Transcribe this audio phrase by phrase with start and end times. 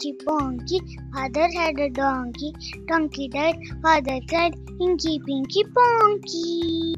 [0.00, 0.80] Inky Bonky.
[1.12, 2.54] Father had a donkey.
[2.88, 3.56] Donkey died.
[3.82, 6.94] Father cried, Inky Pinky Ponky.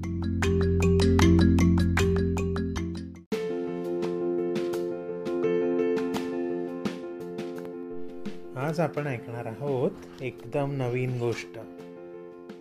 [8.56, 11.58] आज आपण ऐकणार आहोत एकदम नवीन गोष्ट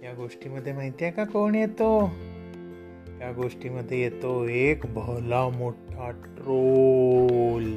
[0.04, 1.94] या गोष्टीमध्ये माहिती आहे का कोण येतो
[3.22, 7.74] या गोष्टीमध्ये येतो एक भला मोठा ट्रोल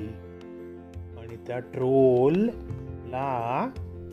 [1.47, 3.71] त्या ट्रोलला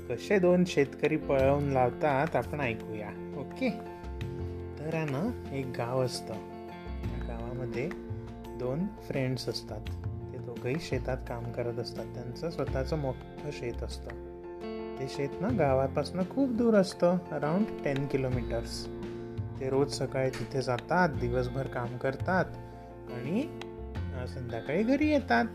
[0.10, 3.10] कसे दोन शेतकरी पळवून लावतात आपण ऐकूया.
[3.38, 3.70] ओके?
[4.80, 6.34] तर आहे ना एक गाव असतं.
[7.04, 7.90] त्या गावामध्ये
[8.60, 9.82] दोन फ्रेंड्स असतात.
[10.32, 12.06] ते दोघंही शेतात काम करत असतात.
[12.06, 14.32] त्यांचं स्वतःचं मोठं शेत असतं.
[15.00, 18.88] ते शेत ना गावापासून खूप दूर असतं अराउंड टेन किलोमीटर्स
[19.60, 22.46] ते रोज सकाळी तिथे जातात दिवसभर काम करतात
[23.14, 23.60] आणि
[24.28, 25.46] संध्याकाळी घरी येतात.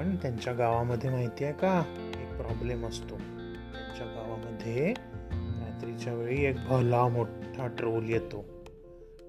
[0.00, 1.82] पण त्यांच्या गावामध्ये माहिती आहे का?
[2.20, 3.16] एक प्रॉब्लेम असतो.
[3.16, 4.94] त्यांच्या गावामध्ये
[5.32, 8.44] रात्रीच्या वेळी एक भला मोठा ट्रोल येतो.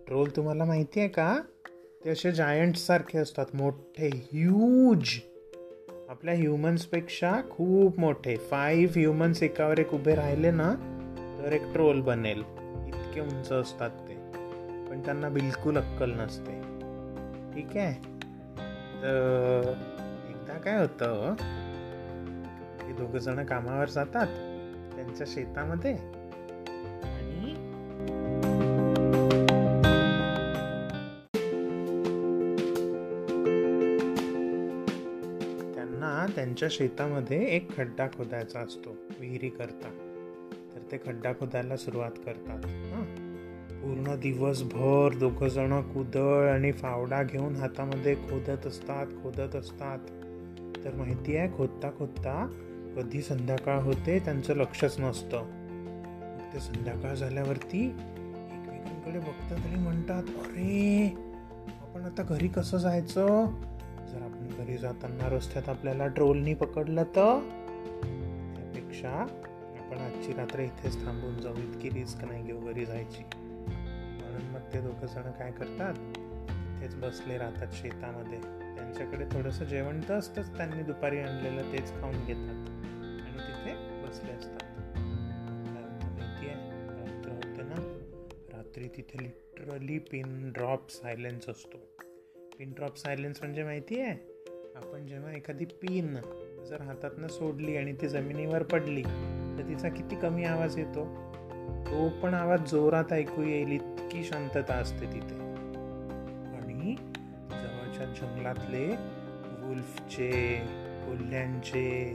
[0.08, 1.38] ट्रोल तुम्हाला माहिती आहे का?
[2.06, 5.08] ते असे जायंट्ससारखे असतात मोठे ह्यूज
[6.10, 8.36] आपल्या ह्युमन्सपेक्षा खूप मोठे.
[8.36, 10.74] फाईव्ह ह्युमन्स एकावर एक उभे राहिले ना
[11.40, 12.44] तर एक ट्रोल बनेल.
[12.88, 14.14] इतके उंच असतात ते.
[14.90, 16.62] पण त्यांना बिलकुल अक्कल नसते.
[17.54, 17.94] ठीक आहे?
[19.02, 19.74] तर
[20.52, 21.36] एकदा काय होतं?
[22.88, 24.28] हे दोघ जण कामावर जातात
[24.96, 25.92] त्यांच्या शेतामध्ये.
[25.92, 27.54] आणि
[35.74, 39.90] त्यांना त्यांच्या शेतामध्ये एक खड्डा खोदायचा असतो विहिरी करता.
[40.76, 42.66] तर ते खड्डा खोदायला सुरुवात करतात.
[42.66, 43.32] हां.
[43.82, 49.98] पूर्ण दिवसभर दोघंजणं कुदळ आणि फावडा घेऊन हातामध्ये खोदत असतात खोदत असतात.
[50.86, 52.46] तर माहिती आहे खोदता खोदता
[52.96, 55.38] कधी संध्याकाळ होते त्यांचं लक्षच नसतं.
[55.38, 61.08] मग ते संध्याकाळ झाल्यावरती एकमेकांकडे बघतात आणि म्हणतात अरे
[61.82, 63.28] आपण आता घरी कसं जायचं?
[64.12, 67.40] जर आपण घरी जाताना रस्त्यात आपल्याला ट्रोलनी पकडलं तर?
[68.56, 73.24] त्यापेक्षा आपण आजची रात्र इथेच थांबून जाऊ इतकी रिस्क नाही घेऊ घरी जायची.
[73.38, 75.94] म्हणून मग ते दोघं जण काय करतात?
[76.82, 78.61] तेच बसले राहतात शेतामध्ये.
[78.76, 82.70] त्यांच्याकडे थोडंसं जेवण तर असतंच त्यांनी दुपारी आणलेलं तेच खाऊन घेतात.
[83.22, 83.74] आणि तिथे
[84.04, 84.68] बसले असतात.
[84.98, 87.76] माहिती आहे रात्र होते ना
[88.58, 91.78] रात्री तिथे लिटरली पिन ड्रॉप सायलेन्स असतो.
[92.60, 94.32] पिन ड्रॉप सायलेन्स म्हणजे माहिती आहे
[94.76, 96.16] आपण जेव्हा एखादी पिन
[96.66, 99.04] जर हातातनं सोडली आणि ती जमिनीवर पडली
[99.58, 101.06] तर तिचा किती कमी आवाज येतो?
[101.86, 105.51] तो पण आवाज जोरात ऐकू येईल इतकी शांतता असते तिथे.
[108.02, 108.88] अशा जंगलातले
[109.62, 110.58] वुल्फचे
[111.08, 112.08] कोल्ह्यांचे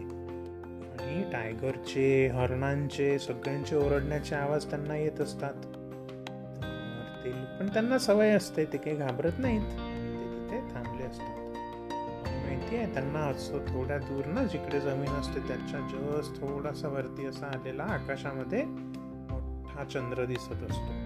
[1.00, 5.54] आणि टायगरचे हरणांचे सगळ्यांचे ओरडण्याचे आवाज त्यांना येत असतात.
[7.24, 9.60] ते पण त्यांना सवय असते ते काही घाबरत नाहीत.
[9.60, 11.36] ते तिथे थांबले असतात.
[12.44, 17.46] माहिती आहे त्यांना असं थोड्या दूर ना जिकडे जमीन असते त्याच्या जस थोडासा वरती असा
[17.46, 21.05] आलेला आकाशामध्ये मोठा चंद्र दिसत असतो.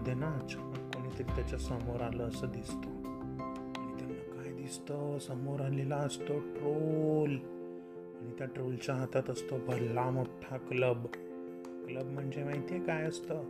[0.00, 2.90] चंद्रामध्ये ना अचानक कोणीतरी त्याच्यासमोर आलं असं दिसतं.
[3.78, 5.18] आणि त्यांना काय दिसतं?
[5.18, 7.30] समोर आलेला असतो ट्रोल.
[8.20, 11.06] आणि त्या ट्रोलच्या हातात असतो भल्ला मोठा क्लब.
[11.86, 13.42] क्लब म्हणजे माहिती आहे काय असतं?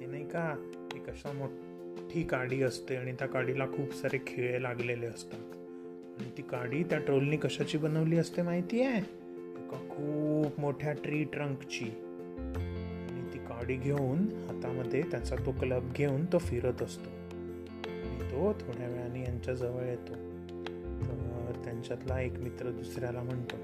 [0.00, 5.06] ते नाही का एक अशा मोठी काडी असते आणि त्या काडीला खूप सारे खिळे लागलेले
[5.06, 5.40] असतात.
[6.20, 11.90] आणि ती काडी त्या ट्रोलनी कशाची बनवली असते माहिती आहे एका खूप मोठ्या ट्री ट्रंकची
[13.62, 17.10] गाडी घेऊन हातामध्ये त्याचा तो क्लब घेऊन तो फिरत असतो.
[18.30, 20.14] तो थोड्या वेळाने यांच्या जवळ येतो.
[21.02, 23.56] तर त्यांच्यातला एक मित्र दुसऱ्याला म्हणतो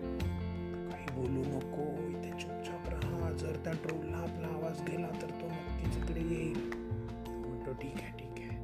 [0.90, 3.32] काही बोलू नको इथे चुपचाप राहा.
[3.32, 6.70] जर त्या ट्रोलला आपला आवाज गेला तर तो नक्कीच इकडे येईल.
[7.28, 8.58] म्हणतो ठीक आहे ठीक आहे.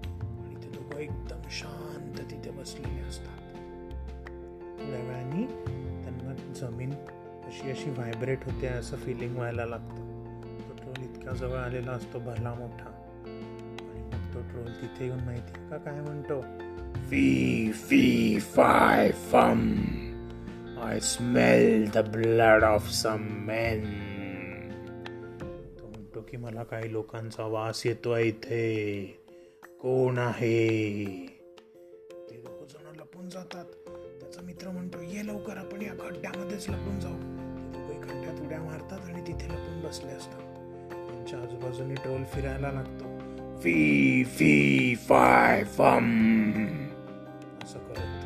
[0.45, 3.55] आणि ते दोघं एकदम शांत तिथे बसलेले असतात.
[4.79, 5.47] थोड्या वेळाने
[6.05, 6.91] त्यांना जमीन
[7.45, 10.14] अशी अशी व्हायब्रेट होते असं फिलिंग व्हायला लागतं.
[11.27, 12.91] तो जवळ आलेला असतो भला मोठा.
[13.27, 16.41] आणि मग तो ट्रोल तिथे येऊन माहिती आहे का काय म्हणतो?
[17.11, 19.85] Fee fee fie fum.
[20.83, 23.81] I smell the blood of some men
[25.81, 29.05] तो म्हणतो की मला काही लोकांचा वास येतोय इथे.
[29.81, 31.07] कोण आहे?
[32.31, 33.65] ते दोघ जण लपून जातात.
[34.21, 37.13] त्याचा मित्र म्हणतो ये लवकर आपण या खड्ड्यामध्येच लपून जाऊ.
[37.13, 40.44] ते दोघे खड्ड्यात उड्या मारतात आणि तिथे लपून बसले असतात.
[41.35, 43.05] त्यांच्या आजूबाजूने ट्रोल फिरायला लागतो.
[43.61, 46.67] फी फी फाय फम
[47.65, 48.25] असं करत.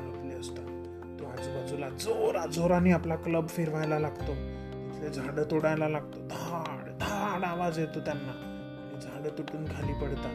[0.00, 4.32] लपले असतात तो आजूबाजूला जोरा जोराने आपला क्लब फिरवायला लागतो.
[4.32, 6.26] तिथले झाडं तोडायला लागतो.
[6.30, 8.32] धाड धाड आवाज येतो त्यांना.
[8.32, 10.34] आणि झाडं तुटून खाली पडतात.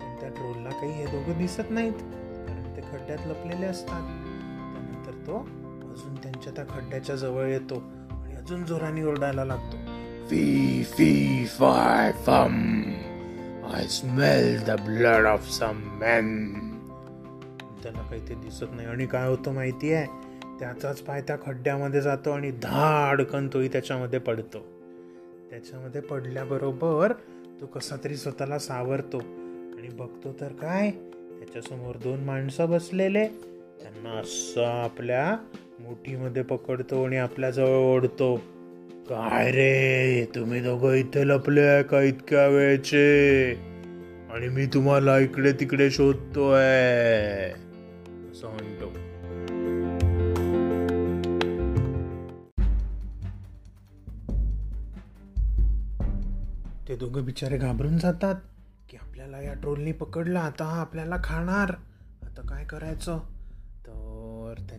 [0.00, 2.02] पण त्या ट्रोलला काही हे दोघं दिसत नाहीत.
[2.48, 4.02] कारण ते खड्ड्यात लपलेले असतात.
[4.68, 5.38] त्यानंतर तो
[5.90, 7.82] अजून त्यांच्या त्या खड्ड्याच्या जवळ येतो.
[8.10, 9.75] आणि अजून जोराने ओरडायला लागतो.
[10.30, 12.82] Fee fee fie fum
[13.74, 16.48] I smell the blood of some men.
[17.82, 18.88] त्याला काही ते दिसत नाही.
[18.88, 20.06] आणि काय होतं माहिती आहे?
[20.58, 24.58] त्याचाच पाय त्या खड्ड्यामध्ये जातो आणि धाडकन तोही त्याच्यामध्ये पडतो.
[25.50, 27.12] त्याच्यामध्ये पडल्याबरोबर
[27.60, 29.18] तो कसा तरी स्वतःला सावरतो.
[29.78, 30.90] आणि बघतो तर काय?
[31.38, 33.26] त्याच्यासमोर दोन माणसं बसलेले.
[33.82, 35.36] त्यांना असं आपल्या
[35.80, 38.40] मुठीमध्ये पकडतो आणि आपल्याजवळ ओढतो.
[39.08, 40.24] काय रे?
[40.34, 43.52] तुम्ही दोघं इथे लपले आहे का इतक्या वेळचे?
[44.30, 46.64] आणि मी तुम्हाला इकडे तिकडे शोधतोय.
[48.30, 48.92] असं म्हणतो.
[56.88, 58.34] ते दोघं बिचारे घाबरून जातात
[58.90, 61.70] की आपल्याला या ट्रोलनी पकडला आता हा आपल्याला खाणार.
[62.22, 63.35] आता काय करायचं?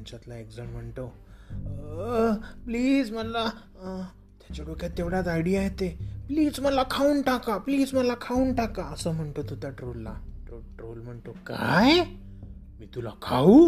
[0.08, 1.06] त्यांच्यातला एक जण म्हणतो
[2.66, 3.46] प्लीज मला
[4.42, 5.88] त्याच्या डोक्यात तेवढ्याच आयडिया आहे ते.
[6.28, 10.14] प्लीज मला खाऊन टाका प्लीज मला खाऊन टाका असं म्हणतो तो त्या ट्रोलला
[10.48, 12.00] ट्रो ट्रोल म्हणतो काय?
[12.80, 13.68] मी तुला खाऊ?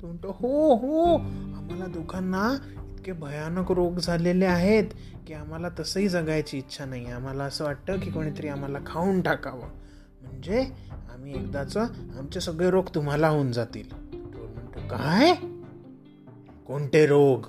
[0.00, 1.16] तो म्हणतो हो हो.
[1.16, 2.48] आम्हाला दोघांना
[2.90, 4.94] इतके भयानक रोग झालेले आहेत
[5.26, 7.10] की आम्हाला तसंही जगायची इच्छा नाही.
[7.10, 9.68] आम्हाला असं वाटतं की कोणीतरी आम्हाला खाऊन टाकावं.
[10.22, 10.60] म्हणजे
[11.12, 11.86] आम्ही एकदाचं
[12.18, 13.88] आमचे सगळे रोग तुम्हाला होऊन जातील.
[14.12, 15.34] ट्रोल म्हणतो काय?
[16.70, 17.46] कोणते रोग?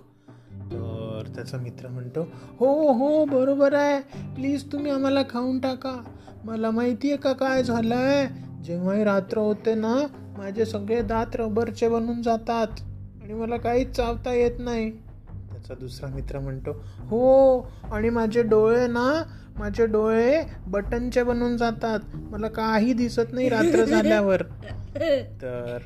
[0.71, 2.21] तर त्याचा मित्र म्हणतो
[2.59, 3.99] हो हो बरोबर आहे.
[4.35, 6.01] प्लीज तुम्ही आम्हाला खाऊन टाका.
[6.45, 8.27] मला माहिती आहे का काय झालंय?
[8.63, 9.95] जेव्हाही रात्र होते ना
[10.37, 12.81] माझे सगळे दात रबरचे बनून जातात
[13.23, 14.91] आणि मला काहीच चावता येत नाही.
[14.91, 17.59] त्याचा दुसरा मित्र म्हणतो हो
[17.91, 19.23] आणि माझे डोळे ना
[19.57, 21.99] माझे डोळे बटनचे बनून जातात.
[22.15, 24.41] मला काही दिसत नाही रात्र झाल्यावर.
[25.41, 25.77] तर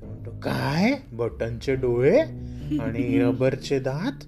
[0.00, 0.92] तो म्हणतो काय?
[1.12, 2.20] बटनचे डोळे?
[2.80, 4.24] आणि रबरचे दात?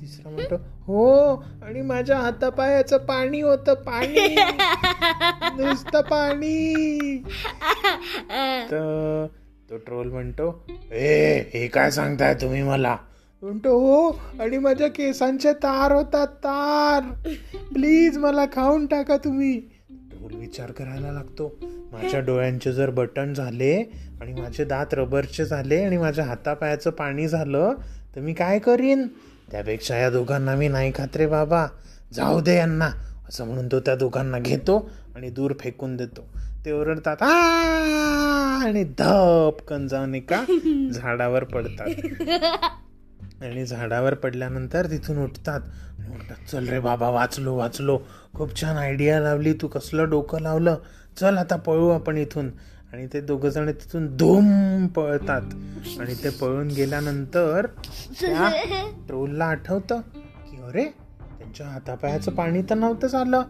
[0.00, 0.56] तिसरा म्हणतो
[0.86, 4.34] हो आणि माझ्या हातापायाचं पाणी होतं पाणी.
[5.60, 7.16] नुसतं पाणी.
[8.70, 9.26] तर
[9.70, 12.96] तो ट्रोल म्हणतो ए हे काय सांगताय तुम्ही मला?
[13.42, 17.02] म्हणतो हो आणि माझ्या केसांचे तार होतात तार.
[17.72, 19.60] प्लीज मला खाऊन टाका तुम्ही.
[20.28, 21.58] ट्रोल विचार करायला लागतो.
[21.92, 27.74] माझ्या डोळ्यांचे जर बटन झाले आणि माझे दात रबरचे झाले आणि माझ्या हातापायाचं पाणी झालं
[28.16, 29.06] तर मी काय करीन?
[29.50, 31.66] त्यापेक्षा या दोघांना मी नाही खात रे बाबा.
[32.12, 32.90] जाऊ दे यांना.
[33.28, 36.28] असं म्हणून तो त्या दोघांना घेतो आणि दूर फेकून देतो.
[36.64, 37.28] ते ओरडतात "आ!"
[38.64, 40.44] आणि धपकन जाऊन एका
[40.92, 41.86] झाडावर पडतात.
[43.44, 45.60] आणि झाडावर पडल्यानंतर तिथून उठतात.
[45.98, 47.98] म्हणतात चल रे बाबा वाचलो वाचलो.
[48.34, 49.68] खूप छान आयडिया लावली तू.
[49.68, 50.76] कसलं डोकं लावलं?
[51.16, 52.50] चल आता पळू आपण इथून.
[52.92, 55.42] आणि ते दोघंजण तिथून धूम पळतात.
[56.00, 57.66] आणि ते पळून गेल्यानंतर
[58.20, 58.50] त्या
[59.06, 60.00] ट्रोलला आठवतं
[60.50, 60.84] की अरे
[61.38, 63.42] त्यांच्या हातापायाचं पाणी तर नव्हतं झालं.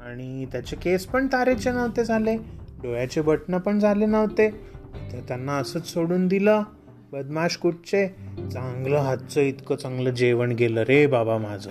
[0.00, 2.36] आणि त्याचे केस पण तारेचे नव्हते झाले.
[2.82, 4.50] डोळ्याचे बटणं पण झाले नव्हते.
[5.12, 6.62] तर त्यांना असंच सोडून दिलं.
[7.12, 8.08] बदमाश कुठचे?
[8.52, 11.70] चांगलं हातचं इतकं चांगलं जेवण गेलं रे बाबा माझं.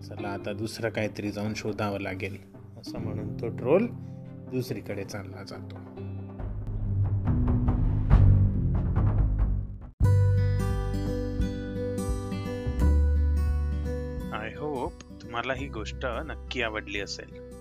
[0.00, 2.36] चला आता दुसरं काहीतरी जाऊन शोधावं लागेल.
[2.80, 3.86] असं म्हणून तो ट्रोल
[4.52, 5.76] दुसरीकडे चालला जातो.
[14.36, 17.52] आय होप तुम्हाला ही गोष्ट नक्की आवडली असेल.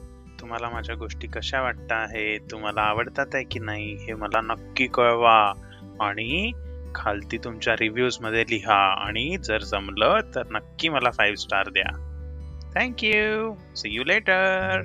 [0.42, 3.94] तुम्हाला माझ्या गोष्टी कशा वाटत आहेत तुम्हाला आवडतात आहे की नाही?
[3.94, 5.54] हे मला नक्की कळवा.
[6.00, 6.52] आणि
[6.96, 12.06] खालती तुमच्या रिव्ह्यूजमध्ये लिहा आणि जर जमलं तर नक्की मला फाईव्ह स्टार द्या.
[12.76, 14.82] Thank you see you later